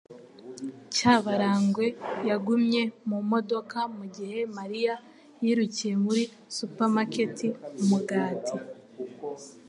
[0.95, 1.85] Cyabarangwe
[2.29, 4.93] yagumye mu modoka mugihe Mariya
[5.43, 6.23] yirukiye muri
[6.57, 7.37] supermarket
[7.81, 8.55] umugati.